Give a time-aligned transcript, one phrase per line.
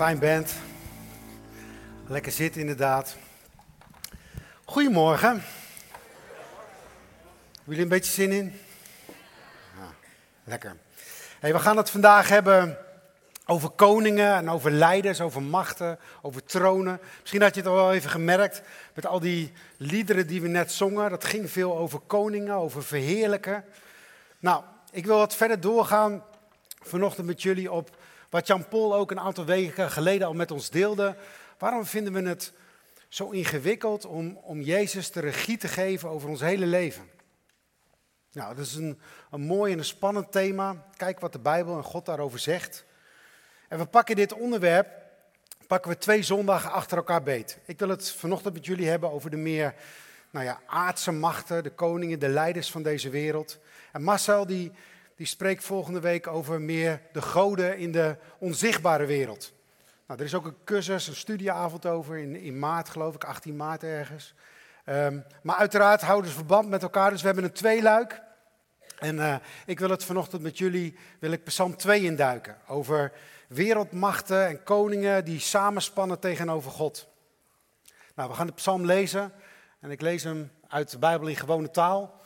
[0.00, 0.52] Fijn bent.
[2.06, 3.16] Lekker zitten inderdaad.
[4.64, 5.28] Goedemorgen.
[5.28, 5.42] Hebben
[7.64, 8.60] jullie een beetje zin in?
[10.44, 10.76] Lekker.
[11.40, 12.78] Hey, we gaan het vandaag hebben
[13.46, 17.00] over koningen en over leiders, over machten, over tronen.
[17.20, 18.62] Misschien had je het al wel even gemerkt
[18.94, 21.10] met al die liederen die we net zongen.
[21.10, 23.64] Dat ging veel over koningen, over verheerlijken.
[24.38, 26.24] Nou, ik wil wat verder doorgaan
[26.82, 27.98] vanochtend met jullie op
[28.30, 31.16] wat Jan Paul ook een aantal weken geleden al met ons deelde.
[31.58, 32.52] Waarom vinden we het
[33.08, 37.10] zo ingewikkeld om, om Jezus de regie te geven over ons hele leven?
[38.32, 40.86] Nou, dat is een, een mooi en een spannend thema.
[40.96, 42.84] Kijk wat de Bijbel en God daarover zegt.
[43.68, 44.88] En we pakken dit onderwerp,
[45.66, 47.58] pakken we twee zondagen achter elkaar beet.
[47.64, 49.74] Ik wil het vanochtend met jullie hebben over de meer
[50.30, 53.58] nou ja, aardse machten, de koningen, de leiders van deze wereld.
[53.92, 54.72] En Marcel die,
[55.20, 59.52] die spreekt volgende week over meer de goden in de onzichtbare wereld.
[60.06, 63.56] Nou, er is ook een cursus, een studieavond over in, in maart, geloof ik, 18
[63.56, 64.34] maart ergens.
[64.86, 68.22] Um, maar uiteraard houden ze verband met elkaar, dus we hebben een tweeluik.
[68.98, 69.36] En uh,
[69.66, 72.56] ik wil het vanochtend met jullie, wil ik Psalm 2 induiken.
[72.66, 73.12] Over
[73.48, 77.08] wereldmachten en koningen die samenspannen tegenover God.
[78.14, 79.32] Nou, we gaan de psalm lezen.
[79.80, 82.19] En ik lees hem uit de Bijbel in gewone taal.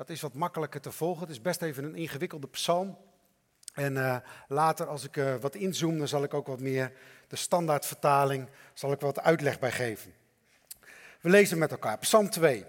[0.00, 1.20] Dat is wat makkelijker te volgen.
[1.20, 2.98] Het is best even een ingewikkelde psalm.
[3.74, 4.16] En uh,
[4.48, 6.92] later, als ik uh, wat inzoom, dan zal ik ook wat meer
[7.28, 10.14] de standaardvertaling, zal ik wat uitleg bij geven.
[11.20, 11.98] We lezen met elkaar.
[11.98, 12.64] Psalm 2.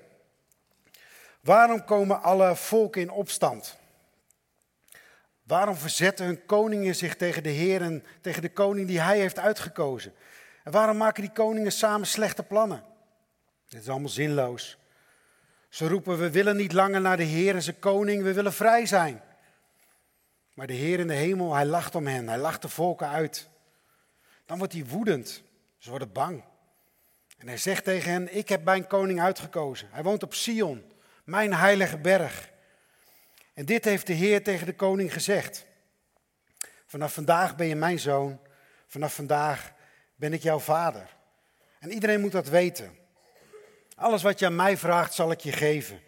[1.42, 3.78] Waarom komen alle volken in opstand?
[5.44, 9.40] Waarom verzetten hun koningen zich tegen de Heer en tegen de koning die hij heeft
[9.40, 10.14] uitgekozen?
[10.64, 12.84] En waarom maken die koningen samen slechte plannen?
[13.68, 14.80] Dit is allemaal zinloos.
[15.72, 18.86] Ze roepen, we willen niet langer naar de Heer en zijn koning, we willen vrij
[18.86, 19.22] zijn.
[20.54, 23.48] Maar de Heer in de hemel, hij lacht om hen, hij lacht de volken uit.
[24.46, 25.44] Dan wordt hij woedend,
[25.78, 26.44] ze worden bang.
[27.38, 29.88] En hij zegt tegen hen, ik heb mijn koning uitgekozen.
[29.92, 30.84] Hij woont op Sion,
[31.24, 32.52] mijn heilige berg.
[33.54, 35.66] En dit heeft de Heer tegen de koning gezegd.
[36.86, 38.40] Vanaf vandaag ben je mijn zoon,
[38.88, 39.74] vanaf vandaag
[40.16, 41.16] ben ik jouw vader.
[41.80, 43.00] En iedereen moet dat weten.
[44.02, 46.02] Alles wat je aan mij vraagt, zal ik je geven.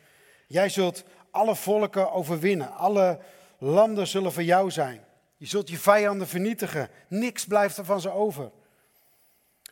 [0.48, 2.72] Jij zult alle volken overwinnen.
[2.72, 3.20] Alle
[3.58, 5.06] landen zullen voor jou zijn.
[5.38, 6.90] Je zult je vijanden vernietigen.
[7.08, 8.52] Niks blijft er van ze over.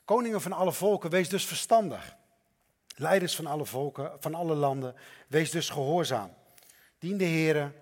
[0.06, 2.16] Koningen van alle volken, wees dus verstandig.
[2.96, 4.96] Leiders van alle volken, van alle landen,
[5.28, 6.34] wees dus gehoorzaam.
[7.00, 7.74] Dien de Heer,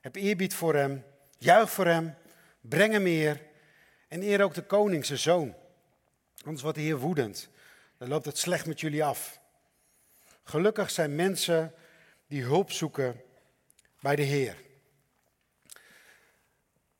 [0.00, 1.04] heb eerbied voor hem,
[1.38, 2.14] juich voor hem,
[2.60, 3.40] breng hem eer
[4.08, 5.54] en eer ook de koning, zijn zoon.
[6.44, 7.48] Anders wordt de Heer woedend.
[7.98, 9.40] Dan loopt het slecht met jullie af.
[10.44, 11.74] Gelukkig zijn mensen
[12.26, 13.20] die hulp zoeken
[14.00, 14.56] bij de Heer.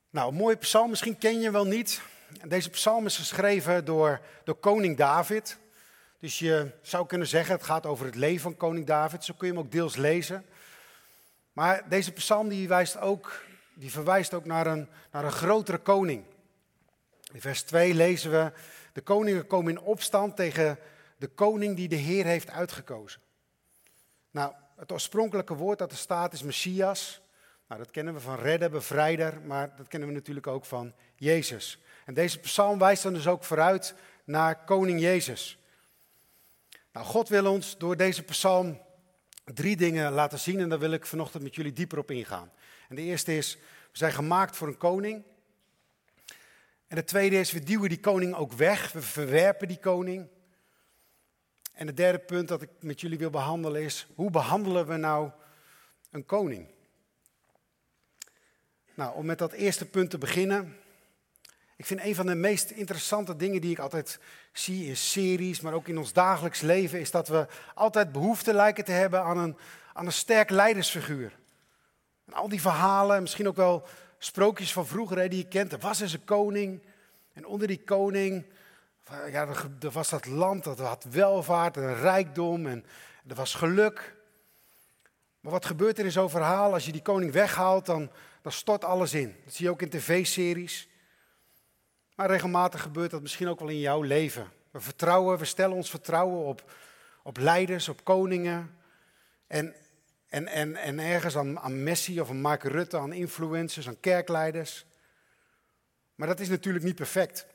[0.09, 2.01] Nou, een mooie psalm, misschien ken je wel niet.
[2.47, 5.57] Deze psalm is geschreven door, door koning David.
[6.19, 9.23] Dus je zou kunnen zeggen, het gaat over het leven van koning David.
[9.23, 10.45] Zo kun je hem ook deels lezen.
[11.53, 16.23] Maar deze psalm die wijst ook, die verwijst ook naar een, naar een grotere koning.
[17.33, 18.51] In vers 2 lezen we,
[18.93, 20.79] de koningen komen in opstand tegen
[21.17, 23.21] de koning die de Heer heeft uitgekozen.
[24.33, 27.21] Nou, het oorspronkelijke woord dat er staat is Messias.
[27.67, 31.81] Nou, dat kennen we van redder, bevrijder, maar dat kennen we natuurlijk ook van Jezus.
[32.05, 35.57] En deze psalm wijst dan dus ook vooruit naar koning Jezus.
[36.91, 38.81] Nou, God wil ons door deze psalm
[39.43, 42.51] drie dingen laten zien en daar wil ik vanochtend met jullie dieper op ingaan.
[42.89, 43.55] En de eerste is,
[43.91, 45.23] we zijn gemaakt voor een koning.
[46.87, 50.27] En de tweede is, we duwen die koning ook weg, we verwerpen die koning.
[51.73, 55.29] En het derde punt dat ik met jullie wil behandelen is, hoe behandelen we nou
[56.11, 56.67] een koning?
[58.93, 60.77] Nou, om met dat eerste punt te beginnen.
[61.75, 64.19] Ik vind een van de meest interessante dingen die ik altijd
[64.51, 68.85] zie in series, maar ook in ons dagelijks leven, is dat we altijd behoefte lijken
[68.85, 69.57] te hebben aan een,
[69.93, 71.37] aan een sterk leidersfiguur.
[72.31, 75.71] Al die verhalen, misschien ook wel sprookjes van vroeger die je kent.
[75.71, 76.81] Er was eens een koning
[77.33, 78.45] en onder die koning
[79.09, 79.47] ja,
[79.79, 82.85] er was dat land, dat had welvaart en rijkdom en
[83.27, 84.15] er was geluk.
[85.39, 86.73] Maar wat gebeurt er in zo'n verhaal?
[86.73, 88.11] Als je die koning weghaalt, dan,
[88.41, 89.35] dan stort alles in.
[89.43, 90.87] Dat zie je ook in tv-series.
[92.15, 94.51] Maar regelmatig gebeurt dat misschien ook wel in jouw leven.
[94.71, 96.71] We vertrouwen, we stellen ons vertrouwen op,
[97.23, 98.77] op leiders, op koningen.
[99.47, 99.75] En,
[100.27, 104.85] en, en, en ergens aan, aan Messi of aan Mark Rutte, aan influencers, aan kerkleiders.
[106.15, 107.45] Maar dat is natuurlijk niet perfect.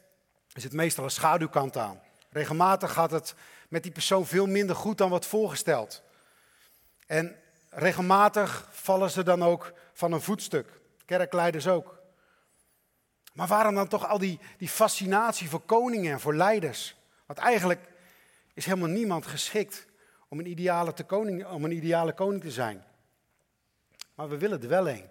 [0.53, 2.01] Er zit meestal een schaduwkant aan.
[2.31, 3.35] Regelmatig gaat het
[3.69, 6.03] met die persoon veel minder goed dan wat voorgesteld.
[7.07, 7.37] En
[7.71, 10.81] regelmatig vallen ze dan ook van een voetstuk.
[11.05, 11.99] Kerkleiders ook.
[13.33, 16.97] Maar waarom dan toch al die, die fascinatie voor koningen en voor leiders?
[17.27, 17.81] Want eigenlijk
[18.55, 19.87] is helemaal niemand geschikt
[20.29, 22.85] om een ideale, te koning, om een ideale koning te zijn.
[24.15, 25.09] Maar we willen er wel een.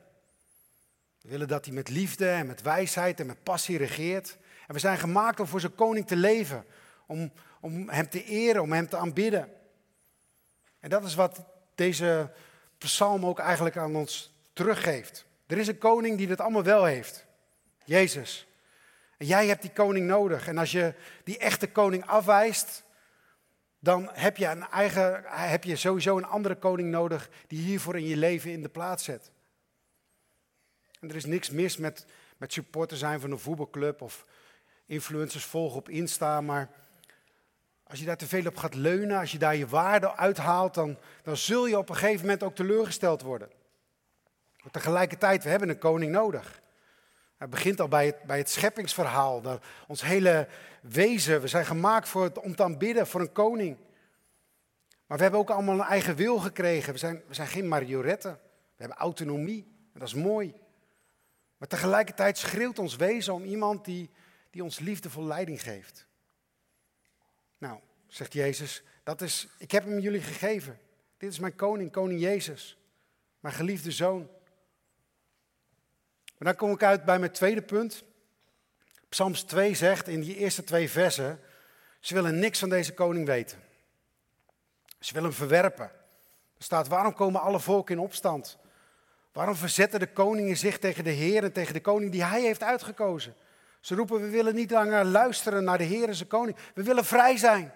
[1.28, 4.38] We willen dat hij met liefde en met wijsheid en met passie regeert.
[4.68, 6.66] En we zijn gemaakt om voor zijn koning te leven.
[7.08, 7.32] Om,
[7.62, 9.50] om hem te eren, om hem te aanbidden.
[10.80, 11.46] En dat is wat
[11.76, 12.32] deze
[12.78, 15.26] psalm ook eigenlijk aan ons teruggeeft.
[15.48, 17.26] Er is een koning die dit allemaal wel heeft.
[17.84, 18.48] Jezus.
[19.18, 20.48] En jij hebt die koning nodig.
[20.48, 20.94] En als je
[21.24, 22.84] die echte koning afwijst,
[23.80, 28.08] dan heb je, een eigen, heb je sowieso een andere koning nodig die hiervoor in
[28.08, 29.32] je leven in de plaats zet.
[31.00, 32.06] En er is niks mis met,
[32.38, 34.26] met supporter zijn van een voetbalclub of
[34.86, 36.70] influencers volgen op Insta, maar
[37.84, 40.98] als je daar te veel op gaat leunen, als je daar je waarde uithaalt, dan,
[41.24, 43.50] dan zul je op een gegeven moment ook teleurgesteld worden.
[44.62, 46.62] Maar tegelijkertijd, we hebben een koning nodig.
[47.38, 49.60] Het begint al bij het, bij het scheppingsverhaal.
[49.88, 50.48] Ons hele
[50.82, 53.78] wezen, we zijn gemaakt voor het, om te aanbidden voor een koning.
[55.06, 56.94] Maar we hebben ook allemaal een eigen wil gekregen.
[56.94, 58.32] We zijn, we zijn geen marionetten.
[58.52, 59.64] We hebben autonomie.
[59.94, 60.54] En dat is mooi.
[61.58, 64.10] Maar tegelijkertijd schreeuwt ons wezen om iemand die,
[64.50, 66.06] die ons liefdevol leiding geeft.
[67.58, 70.80] Nou, zegt Jezus, dat is, ik heb hem jullie gegeven.
[71.18, 72.78] Dit is mijn koning, koning Jezus.
[73.40, 74.30] Mijn geliefde zoon.
[76.38, 78.04] Maar dan kom ik uit bij mijn tweede punt.
[79.10, 81.40] Psalms 2 zegt in die eerste twee versen,
[82.00, 83.64] ze willen niks van deze koning weten.
[85.00, 85.86] Ze willen hem verwerpen.
[86.58, 88.58] Er staat, waarom komen alle volken in opstand?
[89.38, 92.64] Waarom verzetten de koningen zich tegen de Heer en tegen de koning die hij heeft
[92.64, 93.36] uitgekozen?
[93.80, 96.58] Ze roepen, we willen niet langer luisteren naar de Heer en zijn koning.
[96.74, 97.74] We willen vrij zijn.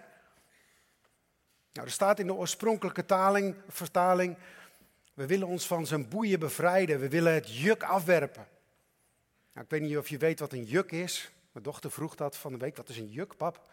[1.74, 4.38] Nou, er staat in de oorspronkelijke taling, vertaling,
[5.14, 7.00] we willen ons van zijn boeien bevrijden.
[7.00, 8.48] We willen het juk afwerpen.
[9.54, 11.32] Nou, ik weet niet of je weet wat een juk is.
[11.52, 12.78] Mijn dochter vroeg dat van de week.
[12.78, 13.70] Wat is een juk, pap?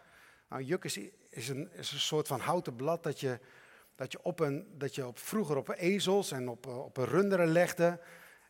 [0.49, 0.99] Nou, een juk is,
[1.29, 3.39] is, een, is een soort van houten blad dat je,
[3.99, 7.47] dat je, op een, dat je op, vroeger op ezels en op, op een runderen
[7.47, 7.99] legde.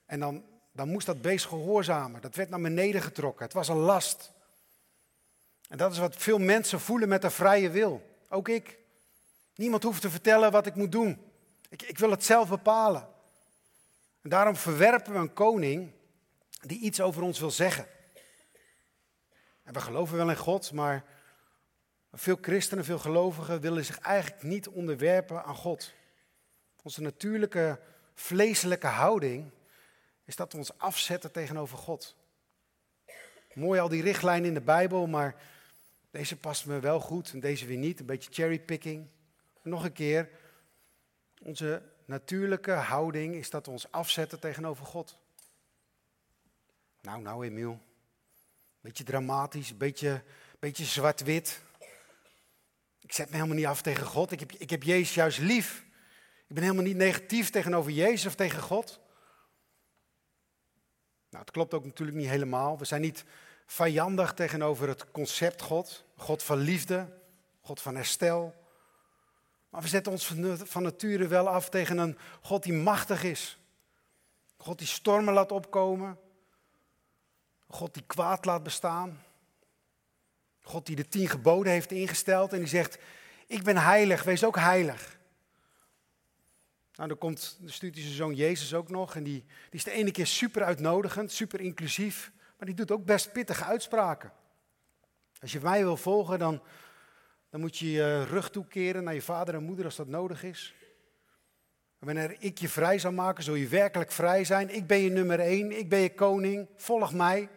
[0.05, 2.21] En dan, dan moest dat beest gehoorzamen.
[2.21, 3.45] Dat werd naar beneden getrokken.
[3.45, 4.33] Het was een last.
[5.69, 8.01] En dat is wat veel mensen voelen met een vrije wil.
[8.29, 8.77] Ook ik.
[9.55, 11.31] Niemand hoeft te vertellen wat ik moet doen.
[11.69, 13.07] Ik, ik wil het zelf bepalen.
[14.21, 15.91] En daarom verwerpen we een koning
[16.61, 17.87] die iets over ons wil zeggen.
[19.63, 21.03] En we geloven wel in God, maar
[22.11, 25.93] veel christenen, veel gelovigen willen zich eigenlijk niet onderwerpen aan God.
[26.81, 27.79] Onze natuurlijke
[28.13, 29.51] vleeselijke houding
[30.25, 32.15] is dat we ons afzetten tegenover God.
[33.53, 35.35] Mooi al die richtlijnen in de Bijbel, maar
[36.11, 37.99] deze past me wel goed en deze weer niet.
[37.99, 39.07] Een beetje cherrypicking.
[39.61, 40.29] Nog een keer,
[41.41, 45.17] onze natuurlijke houding is dat we ons afzetten tegenover God.
[47.01, 47.79] Nou, nou Emiel.
[48.81, 50.23] Beetje dramatisch, beetje,
[50.59, 51.61] beetje zwart-wit.
[53.09, 54.31] Ik zet me helemaal niet af tegen God.
[54.31, 55.85] Ik heb, ik heb Jezus juist lief.
[56.47, 58.99] Ik ben helemaal niet negatief tegenover Jezus of tegen God.
[61.29, 62.77] Nou, het klopt ook natuurlijk niet helemaal.
[62.77, 63.23] We zijn niet
[63.65, 66.03] vijandig tegenover het concept God.
[66.15, 67.17] God van liefde,
[67.61, 68.55] God van herstel.
[69.69, 70.33] Maar we zetten ons
[70.63, 73.59] van nature wel af tegen een God die machtig is.
[74.57, 76.19] God die stormen laat opkomen.
[77.67, 79.23] God die kwaad laat bestaan.
[80.69, 82.97] God die de tien geboden heeft ingesteld en die zegt,
[83.47, 85.19] ik ben heilig, wees ook heilig.
[86.95, 90.11] Nou, dan komt de zijn zoon Jezus ook nog en die, die is de ene
[90.11, 94.31] keer super uitnodigend, super inclusief, maar die doet ook best pittige uitspraken.
[95.41, 96.61] Als je mij wil volgen, dan,
[97.49, 100.73] dan moet je je rug toekeren naar je vader en moeder als dat nodig is.
[101.99, 104.75] En wanneer ik je vrij zal maken, zul je werkelijk vrij zijn.
[104.75, 107.49] Ik ben je nummer één, ik ben je koning, volg mij.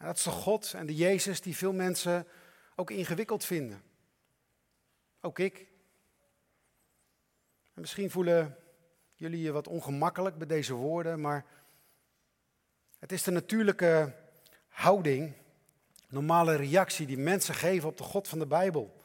[0.00, 2.26] En dat is de God en de Jezus die veel mensen
[2.76, 3.82] ook ingewikkeld vinden.
[5.20, 5.58] Ook ik.
[7.74, 8.56] En misschien voelen
[9.14, 11.44] jullie je wat ongemakkelijk bij deze woorden, maar
[12.98, 14.14] het is de natuurlijke
[14.68, 15.32] houding
[16.08, 19.02] normale reactie die mensen geven op de God van de Bijbel.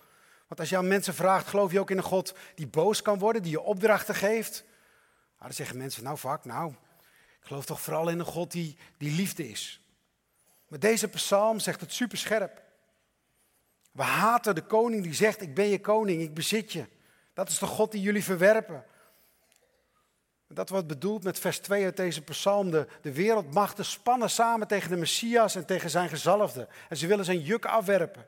[0.48, 3.20] Want als je aan mensen vraagt, geloof je ook in een God die boos kan
[3.20, 4.64] worden, die je opdrachten geeft?
[4.64, 6.72] Nou, dan zeggen mensen nou vaak, nou,
[7.40, 9.85] ik geloof toch vooral in een God die, die liefde is.
[10.76, 12.62] Maar deze psalm zegt het super scherp.
[13.92, 16.86] We haten de koning die zegt, ik ben je koning, ik bezit je.
[17.34, 18.86] Dat is de God die jullie verwerpen.
[20.48, 22.72] Dat wordt bedoeld met vers 2 uit deze psalm.
[22.72, 26.68] De, de wereldmachten spannen samen tegen de Messias en tegen zijn gezalfde.
[26.90, 28.26] En ze willen zijn juk afwerpen.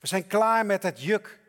[0.00, 1.40] We zijn klaar met het juk.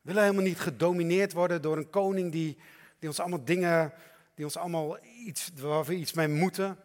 [0.00, 2.58] We willen helemaal niet gedomineerd worden door een koning die,
[2.98, 3.92] die ons allemaal dingen,
[4.34, 6.78] die ons allemaal iets, waar we iets mee moeten.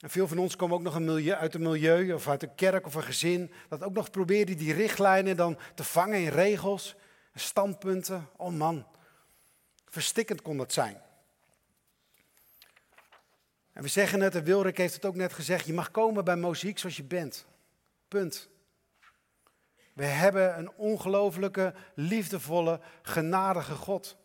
[0.00, 2.54] En veel van ons komen ook nog een milieu, uit een milieu of uit een
[2.54, 3.52] kerk of een gezin.
[3.68, 6.94] Dat ook nog probeerde die richtlijnen dan te vangen in regels
[7.32, 8.28] en standpunten.
[8.36, 8.86] Oh man,
[9.88, 11.04] verstikkend kon dat zijn.
[13.72, 16.36] En we zeggen het, en Wilrik heeft het ook net gezegd, je mag komen bij
[16.36, 17.46] muziek zoals je bent.
[18.08, 18.48] Punt.
[19.92, 24.16] We hebben een ongelooflijke, liefdevolle, genadige God.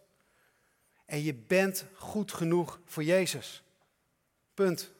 [1.06, 3.64] En je bent goed genoeg voor Jezus.
[4.54, 4.92] Punt.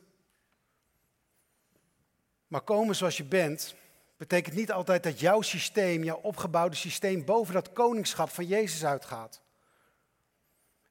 [2.52, 3.76] Maar komen zoals je bent,
[4.18, 9.42] betekent niet altijd dat jouw systeem, jouw opgebouwde systeem, boven dat koningschap van Jezus uitgaat.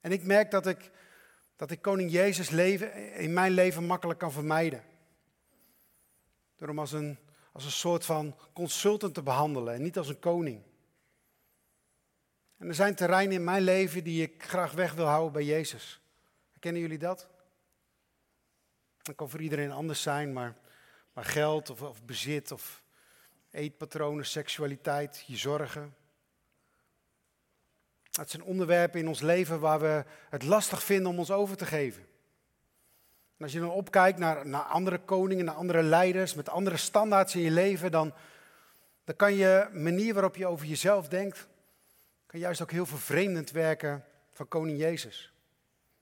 [0.00, 0.90] En ik merk dat ik,
[1.56, 4.84] dat ik koning Jezus leven, in mijn leven makkelijk kan vermijden.
[6.56, 7.18] Door hem als een,
[7.52, 10.62] als een soort van consultant te behandelen en niet als een koning.
[12.56, 16.00] En er zijn terreinen in mijn leven die ik graag weg wil houden bij Jezus.
[16.58, 17.28] Kennen jullie dat?
[19.02, 20.56] Dat kan voor iedereen anders zijn, maar,
[21.12, 22.82] maar geld of, of bezit of
[23.50, 25.94] eetpatronen, seksualiteit, je zorgen.
[28.10, 31.66] Het zijn onderwerpen in ons leven waar we het lastig vinden om ons over te
[31.66, 32.02] geven.
[33.36, 37.34] En als je dan opkijkt naar, naar andere koningen, naar andere leiders, met andere standaards
[37.34, 38.14] in je leven, dan,
[39.04, 41.48] dan kan je manier waarop je over jezelf denkt,
[42.26, 45.32] kan juist ook heel vervreemdend werken van koning Jezus.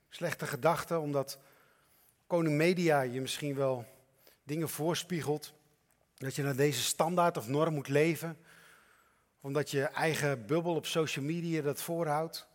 [0.09, 1.39] Slechte gedachten, omdat
[2.27, 3.87] koning media je misschien wel
[4.49, 5.53] dingen voorspiegelt,
[6.17, 8.39] dat je naar deze standaard of norm moet leven,
[9.41, 12.47] omdat je eigen bubbel op social media dat voorhoudt.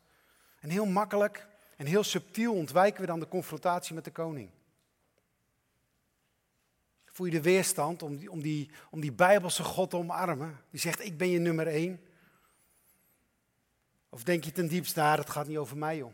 [0.59, 1.47] En heel makkelijk
[1.77, 4.49] en heel subtiel ontwijken we dan de confrontatie met de koning.
[7.05, 10.59] Voel je de weerstand om die, om die, om die Bijbelse God te omarmen?
[10.69, 12.01] Die zegt, ik ben je nummer één.
[14.09, 16.13] Of denk je ten diepste, nou, het gaat niet over mij, joh.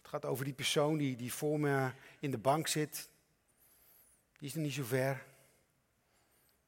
[0.00, 3.08] Het gaat over die persoon die, die voor me in de bank zit.
[4.40, 5.14] Die is nog niet zo ver.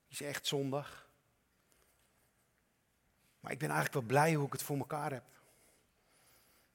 [0.09, 1.09] Die is echt zondag.
[3.41, 5.25] Maar ik ben eigenlijk wel blij hoe ik het voor elkaar heb.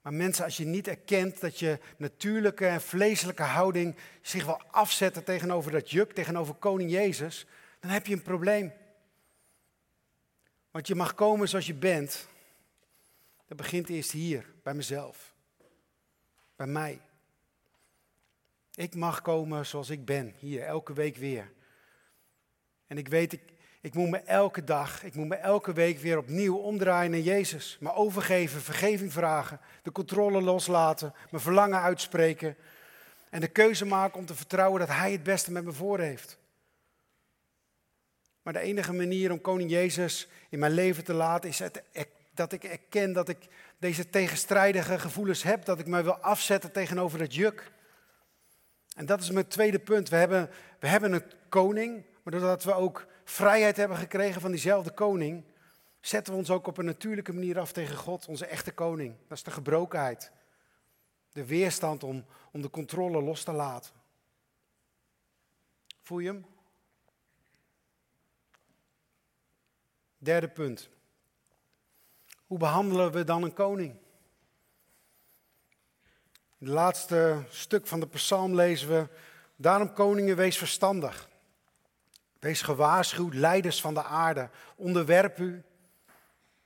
[0.02, 5.24] Maar mensen, als je niet erkent dat je natuurlijke en vleeselijke houding zich wel afzetten
[5.24, 7.46] tegenover dat juk, tegenover koning Jezus,
[7.80, 8.72] dan heb je een probleem.
[10.70, 12.28] Want je mag komen zoals je bent.
[13.46, 15.34] Dat begint eerst hier, bij mezelf.
[16.56, 17.00] Bij mij.
[18.78, 21.50] Ik mag komen zoals ik ben, hier, elke week weer.
[22.86, 23.42] En ik weet, ik,
[23.80, 27.76] ik moet me elke dag, ik moet me elke week weer opnieuw omdraaien naar Jezus.
[27.80, 32.56] Me overgeven, vergeving vragen, de controle loslaten, mijn verlangen uitspreken.
[33.30, 36.38] En de keuze maken om te vertrouwen dat Hij het beste met me voor heeft.
[38.42, 41.62] Maar de enige manier om Koning Jezus in mijn leven te laten is
[42.34, 43.38] dat ik erken dat ik
[43.78, 47.76] deze tegenstrijdige gevoelens heb, dat ik me wil afzetten tegenover het juk.
[48.98, 50.08] En dat is mijn tweede punt.
[50.08, 54.90] We hebben, we hebben een koning, maar doordat we ook vrijheid hebben gekregen van diezelfde
[54.90, 55.44] koning,
[56.00, 59.14] zetten we ons ook op een natuurlijke manier af tegen God, onze echte koning.
[59.28, 60.32] Dat is de gebrokenheid.
[61.32, 63.92] De weerstand om, om de controle los te laten.
[66.02, 66.46] Voel je hem?
[70.18, 70.88] Derde punt.
[72.46, 73.96] Hoe behandelen we dan een koning?
[76.60, 79.08] In het laatste stuk van de psalm lezen we,
[79.56, 81.28] daarom koningen wees verstandig.
[82.38, 85.62] Wees gewaarschuwd, leiders van de aarde, onderwerp u.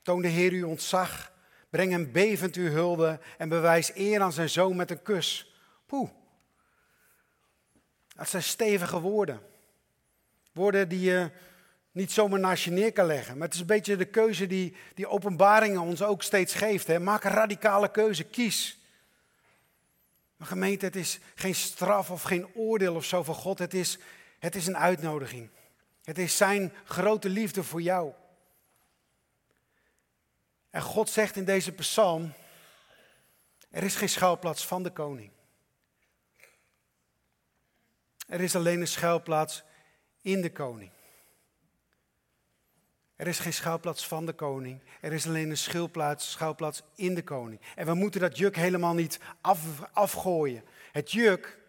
[0.01, 1.31] Toon de Heer u ontzag,
[1.69, 5.53] breng hem bevend uw hulde en bewijs eer aan zijn zoon met een kus.
[5.85, 6.09] Poeh,
[8.15, 9.41] dat zijn stevige woorden.
[10.51, 11.31] Woorden die je
[11.91, 13.37] niet zomaar naast je neer kan leggen.
[13.37, 16.87] Maar het is een beetje de keuze die, die openbaringen ons ook steeds geeft.
[16.87, 16.99] Hè.
[16.99, 18.82] Maak een radicale keuze, kies.
[20.43, 23.59] Maar gemeente, het is geen straf of geen oordeel of zo van God.
[23.59, 23.97] Het is,
[24.39, 25.49] het is een uitnodiging.
[26.03, 28.13] Het is zijn grote liefde voor jou.
[30.69, 32.33] En God zegt in deze psalm,
[33.69, 35.31] er is geen schuilplaats van de koning.
[38.27, 39.63] Er is alleen een schuilplaats
[40.21, 40.91] in de koning.
[43.23, 44.79] Er is geen schuilplaats van de koning.
[45.01, 47.61] Er is alleen een schuilplaats, schuilplaats in de koning.
[47.75, 49.59] En we moeten dat juk helemaal niet af,
[49.93, 50.63] afgooien.
[50.91, 51.59] Het juk,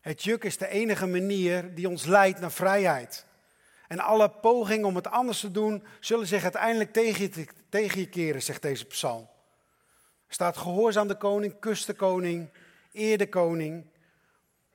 [0.00, 3.26] het juk is de enige manier die ons leidt naar vrijheid.
[3.86, 8.08] En alle pogingen om het anders te doen, zullen zich uiteindelijk tegen je, tegen je
[8.08, 9.28] keren, zegt deze psalm.
[10.26, 12.50] Er staat gehoorzaam de koning, kus de koning,
[12.92, 13.86] eer de koning.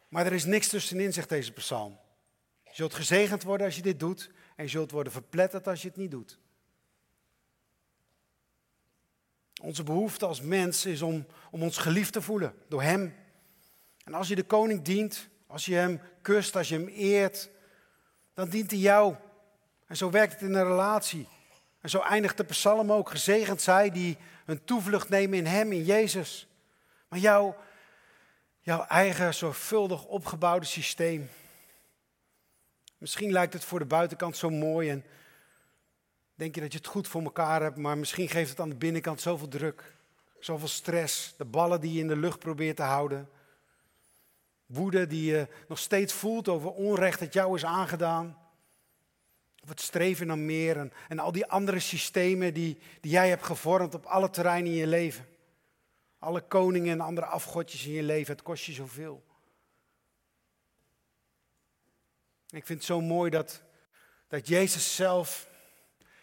[0.07, 1.99] Maar er is niks tussenin, zegt deze psalm.
[2.63, 5.87] Je zult gezegend worden als je dit doet en je zult worden verpletterd als je
[5.87, 6.39] het niet doet.
[9.61, 13.15] Onze behoefte als mens is om, om ons geliefd te voelen door Hem.
[14.03, 17.49] En als je de koning dient, Als je hem kust, als je hem eert,
[18.33, 19.15] dan dient hij jou.
[19.87, 21.27] En zo werkt het in een relatie.
[21.81, 23.09] En zo eindigt de psalm ook.
[23.09, 26.47] Gezegend zij die hun toevlucht nemen in hem, in Jezus.
[27.07, 27.55] Maar jouw,
[28.59, 31.29] jouw eigen zorgvuldig opgebouwde systeem.
[33.03, 35.05] Misschien lijkt het voor de buitenkant zo mooi en
[36.35, 38.75] denk je dat je het goed voor elkaar hebt, maar misschien geeft het aan de
[38.75, 39.93] binnenkant zoveel druk,
[40.39, 43.29] zoveel stress, de ballen die je in de lucht probeert te houden.
[44.65, 48.37] Woede die je nog steeds voelt over onrecht dat jou is aangedaan.
[49.63, 53.45] Of het streven naar meer en, en al die andere systemen die, die jij hebt
[53.45, 55.25] gevormd op alle terreinen in je leven.
[56.19, 59.23] Alle koningen en andere afgodjes in je leven, het kost je zoveel.
[62.53, 63.61] Ik vind het zo mooi dat,
[64.27, 65.47] dat Jezus zelf,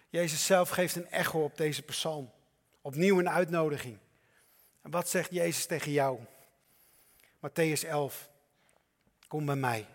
[0.08, 2.30] Jezus zelf geeft een echo op deze psalm.
[2.80, 3.98] Opnieuw een uitnodiging.
[4.82, 6.18] En wat zegt Jezus tegen jou?
[7.36, 8.30] Matthäus 11.
[9.28, 9.86] Kom bij mij.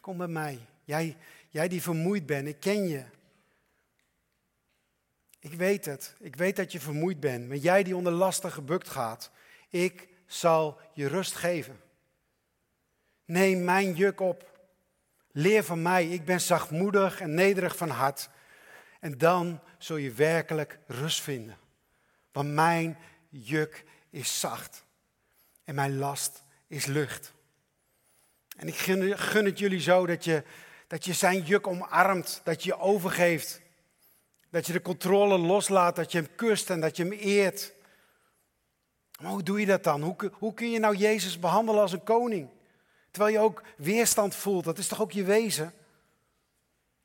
[0.00, 0.58] Kom bij mij.
[0.84, 1.16] Jij,
[1.48, 3.04] jij die vermoeid bent, ik ken je.
[5.38, 6.14] Ik weet het.
[6.18, 7.48] Ik weet dat je vermoeid bent.
[7.48, 9.30] Maar jij die onder lasten gebukt gaat,
[9.68, 11.80] ik zal je rust geven.
[13.24, 14.47] Neem mijn juk op.
[15.32, 16.08] Leer van mij.
[16.08, 18.28] Ik ben zachtmoedig en nederig van hart.
[19.00, 21.56] En dan zul je werkelijk rust vinden.
[22.32, 24.84] Want mijn juk is zacht
[25.64, 27.32] en mijn last is lucht.
[28.56, 30.42] En ik gun, het jullie zo dat je,
[30.86, 33.60] dat je zijn juk omarmt, dat je je overgeeft.
[34.50, 37.72] Dat je de controle loslaat, dat je hem kust en dat je hem eert.
[39.20, 40.02] Maar hoe doe je dat dan?
[40.02, 42.48] Hoe, hoe kun je nou Jezus behandelen als een koning?
[43.10, 45.74] Terwijl je ook weerstand voelt, dat is toch ook je wezen?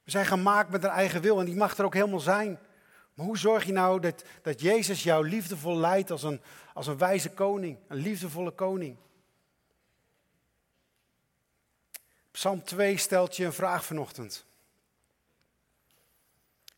[0.04, 2.60] We zijn gemaakt met een eigen wil en die mag er ook helemaal zijn.
[3.14, 6.42] Maar hoe zorg je nou dat, dat Jezus jou liefdevol leidt als een,
[6.74, 8.98] als een wijze koning, een liefdevolle koning?
[12.32, 14.46] Psalm 2 stelt je een vraag vanochtend.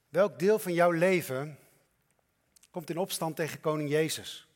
[0.10, 1.58] Welk deel van jouw leven
[2.72, 4.48] komt in opstand tegen koning Jezus?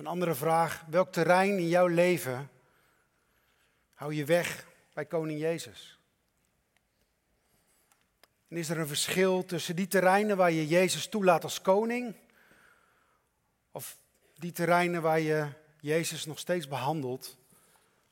[0.00, 2.50] een andere vraag, welk terrein in jouw leven
[4.00, 5.98] hou je weg bij koning Jezus?
[8.48, 12.14] En is er een verschil tussen die terreinen waar je Jezus toelaat als koning,
[13.70, 13.96] of
[14.34, 15.48] die terreinen waar je
[15.80, 17.36] Jezus nog steeds behandelt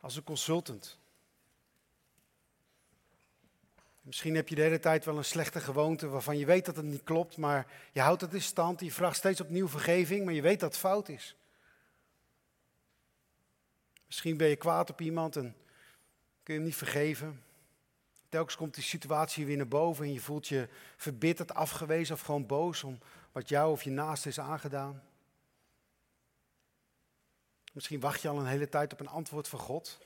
[0.01, 0.99] als een consultant?
[4.01, 6.85] Misschien heb je de hele tijd wel een slechte gewoonte waarvan je weet dat het
[6.85, 8.81] niet klopt, maar je houdt het in stand.
[8.81, 11.37] Je vraagt steeds opnieuw vergeving, maar je weet dat het fout is.
[14.07, 15.57] Misschien ben je kwaad op iemand en
[16.49, 17.43] kun je hem niet vergeven.
[18.29, 22.47] Telkens komt die situatie weer naar boven en je voelt je verbitterd, afgewezen of gewoon
[22.47, 22.99] boos om
[23.33, 25.03] wat jou of je naast is aangedaan.
[27.73, 29.99] Misschien wacht je al een hele tijd op een antwoord van God.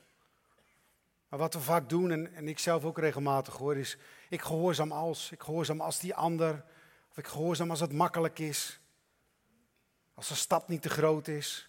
[1.28, 3.96] Maar wat we vaak doen, en, en ik zelf ook regelmatig hoor, is
[4.28, 5.30] ik gehoorzaam als.
[5.32, 6.64] Ik gehoorzaam als die ander.
[7.10, 8.80] Of ik gehoorzaam als het makkelijk is.
[10.14, 11.68] Als de stap niet te groot is.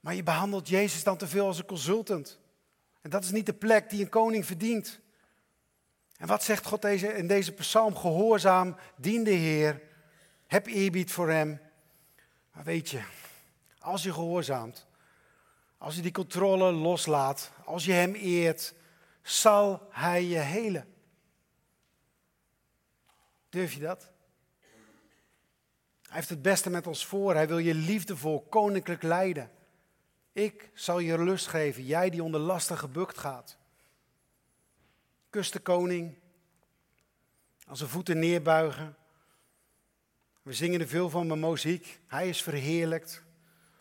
[0.00, 2.42] Maar je behandelt Jezus dan te veel als een consultant.
[3.04, 5.00] En dat is niet de plek die een koning verdient.
[6.16, 7.96] En wat zegt God deze, in deze psalm?
[7.96, 9.82] Gehoorzaam, dien de Heer,
[10.46, 11.60] heb eerbied voor Hem.
[12.52, 13.02] Maar weet je,
[13.78, 14.86] als je gehoorzaamt,
[15.78, 18.74] als je die controle loslaat, als je Hem eert,
[19.22, 20.94] zal Hij je helen.
[23.48, 24.10] Durf je dat?
[26.02, 27.34] Hij heeft het beste met ons voor.
[27.34, 29.50] Hij wil je liefdevol, koninklijk leiden.
[30.34, 33.56] Ik zal je lust geven, jij die onder lasten gebukt gaat.
[35.30, 36.14] Kus de koning,
[37.66, 38.96] als zijn voeten neerbuigen.
[40.42, 42.00] We zingen er veel van bij muziek.
[42.06, 43.22] Hij is verheerlijkt.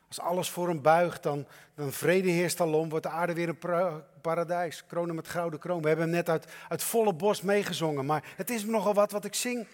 [0.08, 4.04] Als alles voor hem buigt, dan, dan vrede heerst alom, wordt de aarde weer een
[4.22, 4.86] paradijs.
[4.86, 5.82] Kronen met gouden kroon.
[5.82, 9.26] We hebben hem net uit, uit volle borst meegezongen, maar het is nogal wat wat
[9.26, 9.68] ik zing.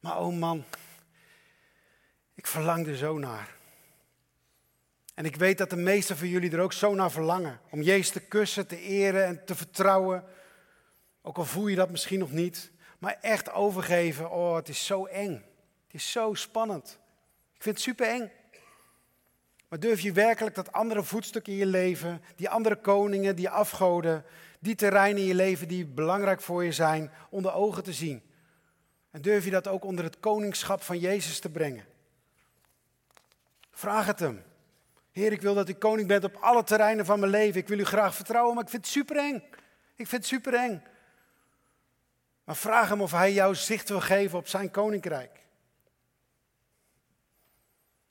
[0.00, 0.64] Maar oh man,
[2.34, 3.60] ik verlang er zo naar.
[5.14, 7.60] En ik weet dat de meesten van jullie er ook zo naar verlangen.
[7.70, 10.24] Om Jezus te kussen, te eren en te vertrouwen.
[11.22, 12.70] Ook al voel je dat misschien nog niet.
[12.98, 15.32] Maar echt overgeven, oh het is zo eng.
[15.84, 16.98] Het is zo spannend.
[17.54, 18.30] Ik vind het super eng.
[19.68, 24.24] Maar durf je werkelijk dat andere voetstuk in je leven, die andere koningen, die afgoden,
[24.60, 28.22] die terreinen in je leven die belangrijk voor je zijn, onder ogen te zien?
[29.10, 31.84] En durf je dat ook onder het koningschap van Jezus te brengen?
[33.70, 34.42] Vraag het hem.
[35.12, 37.60] Heer, ik wil dat u koning bent op alle terreinen van mijn leven.
[37.60, 39.42] Ik wil u graag vertrouwen, maar ik vind het super eng.
[39.94, 40.82] Ik vind het super eng.
[42.44, 45.40] Maar vraag hem of hij jou zicht wil geven op zijn koninkrijk.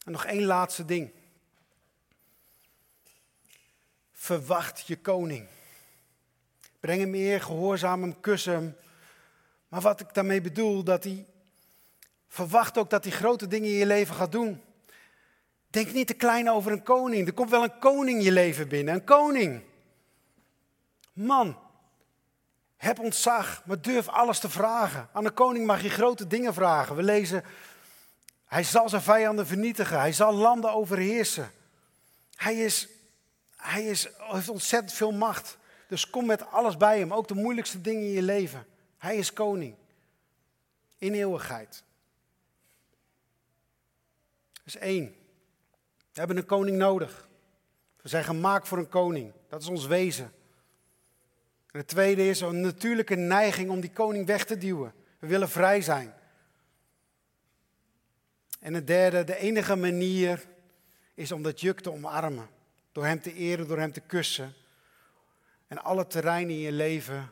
[0.05, 1.11] En nog één laatste ding.
[4.21, 5.47] verwacht je koning.
[6.79, 8.75] Breng hem eer, gehoorzaam hem, kus hem.
[9.67, 11.25] Maar wat ik daarmee bedoel, dat hij
[12.27, 14.61] verwacht ook dat hij grote dingen in je leven gaat doen.
[15.71, 17.27] Denk niet te klein over een koning.
[17.27, 18.93] Er komt wel een koning je leven binnen.
[18.93, 19.63] Een koning.
[21.13, 21.57] Man,
[22.77, 25.09] heb ontzag, maar durf alles te vragen.
[25.13, 26.95] Aan een koning mag je grote dingen vragen.
[26.95, 27.43] We lezen,
[28.45, 29.99] hij zal zijn vijanden vernietigen.
[29.99, 31.51] Hij zal landen overheersen.
[32.35, 32.87] Hij, is,
[33.55, 35.57] hij is, heeft ontzettend veel macht.
[35.87, 38.65] Dus kom met alles bij hem, ook de moeilijkste dingen in je leven.
[38.97, 39.75] Hij is koning.
[40.97, 41.83] In eeuwigheid.
[44.53, 45.15] Dat is één.
[46.13, 47.29] We hebben een koning nodig.
[48.01, 49.33] We zijn gemaakt voor een koning.
[49.49, 50.31] Dat is ons wezen.
[51.71, 54.93] En het tweede is een natuurlijke neiging om die koning weg te duwen.
[55.19, 56.13] We willen vrij zijn.
[58.59, 60.45] En het derde, de enige manier
[61.13, 62.49] is om dat juk te omarmen.
[62.91, 64.53] Door hem te eren, door hem te kussen.
[65.67, 67.29] En alle terreinen in je leven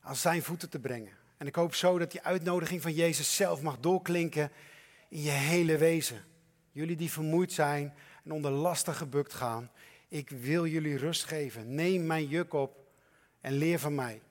[0.00, 1.12] aan zijn voeten te brengen.
[1.36, 4.50] En ik hoop zo dat die uitnodiging van Jezus zelf mag doorklinken
[5.08, 6.24] in je hele wezen.
[6.72, 9.70] Jullie die vermoeid zijn en onder lasten gebukt gaan,
[10.08, 11.74] ik wil jullie rust geven.
[11.74, 12.92] Neem mijn juk op
[13.40, 14.22] en leer van mij.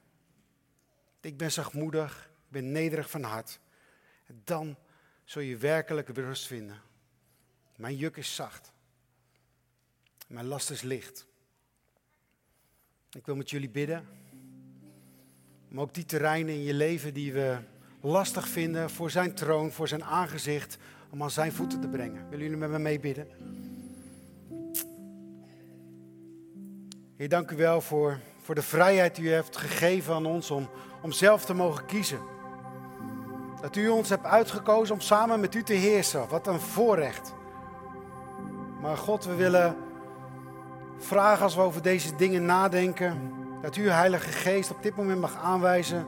[1.22, 3.60] Ik ben zachtmoedig, ik ben nederig van hart.
[4.44, 4.76] Dan
[5.24, 6.82] zul je werkelijk rust vinden.
[7.76, 8.72] Mijn juk is zacht.
[10.28, 11.28] Mijn last is licht.
[13.12, 14.08] Ik wil met jullie bidden.
[15.72, 17.58] Om ook die terreinen in je leven die we
[18.02, 20.78] lastig vinden voor zijn troon, voor zijn aangezicht,
[21.10, 22.30] om aan zijn voeten te brengen.
[22.30, 23.28] Willen jullie met me meebidden?
[27.20, 30.70] Heer, dank u wel voor, voor de vrijheid die u hebt gegeven aan ons om,
[31.02, 32.20] om zelf te mogen kiezen.
[33.62, 36.28] Dat u ons hebt uitgekozen om samen met u te heersen.
[36.28, 37.34] Wat een voorrecht.
[38.82, 39.76] Maar God, we willen
[40.98, 43.34] vragen als we over deze dingen nadenken.
[43.62, 46.08] Dat u, Heilige Geest, op dit moment mag aanwijzen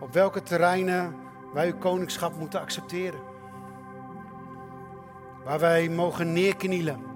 [0.00, 1.16] op welke terreinen
[1.52, 3.20] wij uw koningschap moeten accepteren.
[5.44, 7.13] Waar wij mogen neerknielen.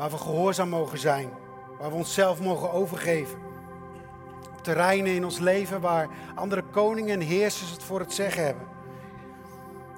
[0.00, 1.30] Waar we gehoorzaam mogen zijn.
[1.78, 3.38] Waar we onszelf mogen overgeven.
[4.52, 8.66] Op terreinen in ons leven waar andere koningen en heersers het voor het zeggen hebben.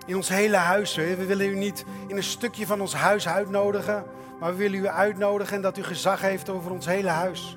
[0.06, 0.94] In ons hele huis.
[0.94, 4.04] We willen u niet in een stukje van ons huis uitnodigen.
[4.40, 7.56] Maar we willen u uitnodigen en dat u gezag heeft over ons hele huis.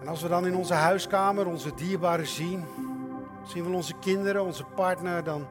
[0.00, 2.64] En als we dan in onze huiskamer onze dierbaren zien,
[3.44, 5.46] zien we onze kinderen, onze partner, dan,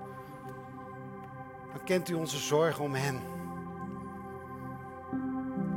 [1.71, 3.32] dan kent u onze zorgen om hen.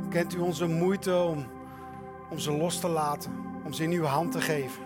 [0.09, 1.45] Kent u onze moeite om,
[2.29, 3.31] om ze los te laten,
[3.63, 4.83] om ze in uw hand te geven.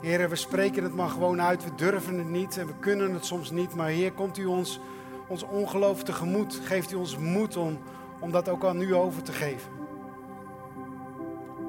[0.00, 1.64] Heren, we spreken het maar gewoon uit.
[1.64, 3.74] We durven het niet en we kunnen het soms niet.
[3.74, 4.80] Maar Heer, komt u ons,
[5.28, 6.60] ons ongeloof tegemoet.
[6.62, 7.78] Geeft u ons moed om,
[8.20, 9.70] om dat ook aan u over te geven.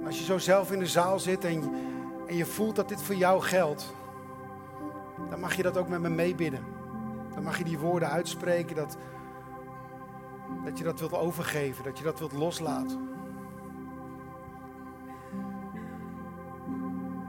[0.05, 1.73] Als je zo zelf in de zaal zit en,
[2.27, 3.93] en je voelt dat dit voor jou geldt,
[5.29, 6.63] dan mag je dat ook met me meebidden.
[7.33, 8.97] Dan mag je die woorden uitspreken dat,
[10.63, 13.09] dat je dat wilt overgeven, dat je dat wilt loslaten.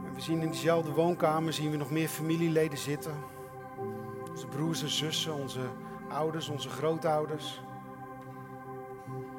[0.05, 3.13] En we zien in diezelfde woonkamer zien we nog meer familieleden zitten.
[4.29, 5.61] Onze broers en zussen, onze
[6.09, 7.61] ouders, onze grootouders,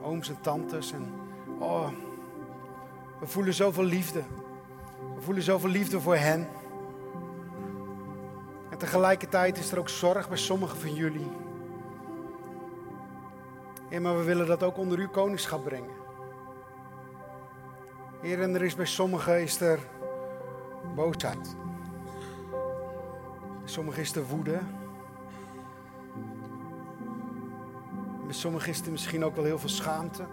[0.02, 0.92] ooms en tantes.
[0.92, 1.12] En
[1.58, 1.88] oh,
[3.20, 4.22] we voelen zoveel liefde.
[5.14, 6.48] We voelen zoveel liefde voor hen.
[8.70, 11.47] En tegelijkertijd is er ook zorg bij sommigen van jullie.
[13.88, 15.90] Heer, maar we willen dat ook onder uw koningschap brengen.
[18.20, 19.78] Heer, en er is bij sommigen is er
[20.94, 21.56] boosheid.
[23.64, 24.58] Sommigen is er woede.
[28.24, 30.24] Bij sommigen is er misschien ook wel heel veel schaamte,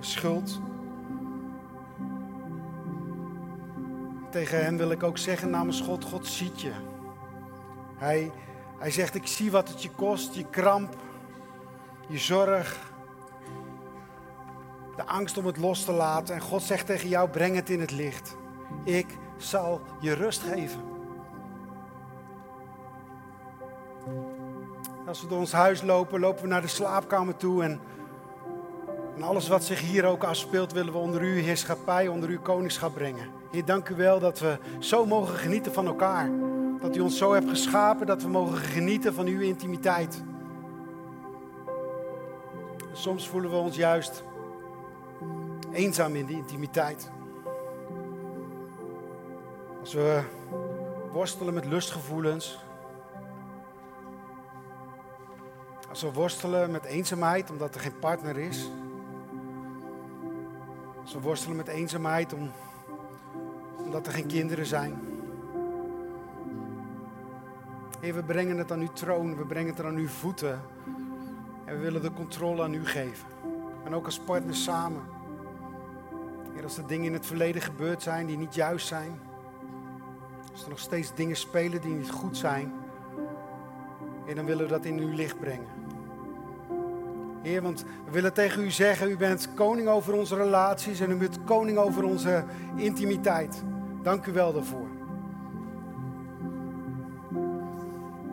[0.00, 0.60] schuld.
[4.30, 6.72] Tegen hen wil ik ook zeggen namens God, God ziet je.
[7.96, 8.30] Hij,
[8.78, 10.96] hij zegt, ik zie wat het je kost, je kramp,
[12.08, 12.78] je zorg,
[14.96, 16.34] de angst om het los te laten.
[16.34, 18.36] En God zegt tegen jou, breng het in het licht.
[18.84, 20.80] Ik zal je rust geven.
[25.06, 27.80] Als we door ons huis lopen, lopen we naar de slaapkamer toe en,
[29.20, 33.28] alles wat zich hier ook afspeelt, willen we onder uw heerschappij, onder uw koningschap brengen.
[33.50, 36.30] Heer, dank u wel dat we zo mogen genieten van elkaar.
[36.80, 40.22] Dat u ons zo hebt geschapen dat we mogen genieten van uw intimiteit.
[42.98, 44.24] Soms voelen we ons juist
[45.72, 47.10] eenzaam in die intimiteit.
[49.80, 50.22] Als we
[51.12, 52.58] worstelen met lustgevoelens.
[55.88, 58.70] Als we worstelen met eenzaamheid omdat er geen partner is.
[61.02, 62.50] Als we worstelen met eenzaamheid om,
[63.76, 65.00] omdat er geen kinderen zijn.
[68.00, 70.60] Heer, we brengen het aan uw troon, we brengen het aan uw voeten.
[71.68, 73.26] En we willen de controle aan u geven.
[73.84, 75.02] En ook als partners samen.
[76.54, 79.20] Heer, als er dingen in het verleden gebeurd zijn die niet juist zijn.
[80.52, 82.72] Als er nog steeds dingen spelen die niet goed zijn.
[84.24, 85.66] Heer, dan willen we dat in uw licht brengen.
[87.42, 91.16] Heer, want we willen tegen u zeggen, u bent koning over onze relaties en u
[91.16, 92.44] bent koning over onze
[92.76, 93.62] intimiteit.
[94.02, 94.88] Dank u wel daarvoor.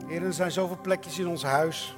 [0.07, 1.97] Heer, er zijn zoveel plekjes in ons huis.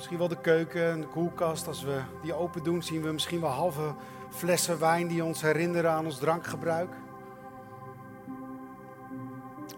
[0.00, 1.66] Misschien wel de keuken en de koelkast.
[1.66, 3.94] Als we die open doen, zien we misschien wel halve
[4.30, 6.94] flessen wijn die ons herinneren aan ons drankgebruik.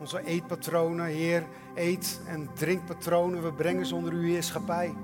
[0.01, 4.95] Onze eetpatronen, Heer, eet- en drinkpatronen, we brengen ze onder uw heerschappij.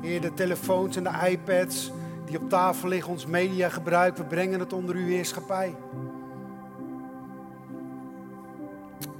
[0.00, 1.92] Heer, de telefoons en de iPads
[2.24, 5.76] die op tafel liggen, ons mediagebruik, we brengen het onder uw heerschappij.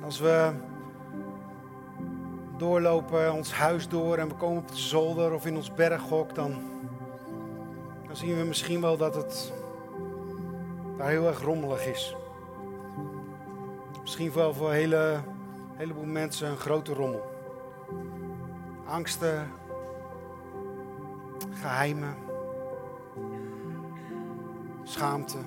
[0.05, 0.53] Als we
[2.59, 6.63] doorlopen ons huis door en we komen op de zolder of in ons berghok, dan,
[8.07, 9.53] dan zien we misschien wel dat het
[10.97, 12.17] daar heel erg rommelig is.
[14.01, 15.21] Misschien wel voor een hele,
[15.75, 17.37] heleboel mensen een grote rommel.
[18.87, 19.51] Angsten,
[21.51, 22.17] geheimen,
[24.83, 25.39] schaamte.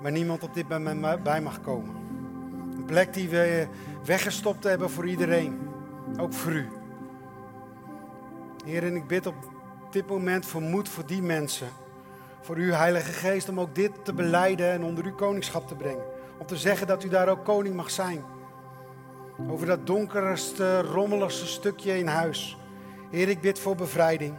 [0.00, 2.09] Waar niemand op dit moment bij mag komen.
[2.90, 3.66] Plek die we
[4.04, 5.58] weggestopt hebben voor iedereen.
[6.16, 6.68] Ook voor u.
[8.64, 9.34] Heer, en ik bid op
[9.90, 11.68] dit moment voor moed voor die mensen.
[12.40, 16.04] Voor uw Heilige Geest om ook dit te beleiden en onder uw koningschap te brengen.
[16.38, 18.24] Om te zeggen dat u daar ook koning mag zijn.
[19.48, 22.58] Over dat donkerste, rommeligste stukje in huis.
[23.10, 24.34] Heer, ik bid voor bevrijding.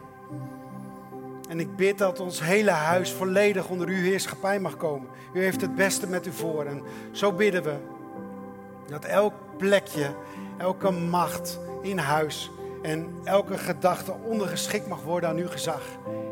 [1.49, 5.09] En ik bid dat ons hele huis volledig onder uw heerschappij mag komen.
[5.33, 6.65] U heeft het beste met u voor.
[6.65, 7.99] En zo bidden we
[8.91, 10.15] dat elk plekje,
[10.57, 12.51] elke macht in huis
[12.81, 15.81] en elke gedachte ondergeschikt mag worden aan uw gezag.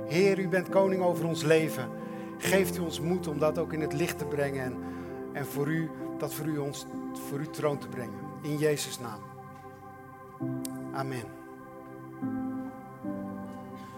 [0.08, 1.90] Heer, u bent koning over ons leven.
[2.38, 4.78] Geeft u ons moed om dat ook in het licht te brengen en,
[5.34, 6.86] en voor u, dat voor u ons
[7.30, 8.20] voor uw troon te brengen.
[8.42, 9.20] In Jezus' naam.
[10.94, 11.39] Amen.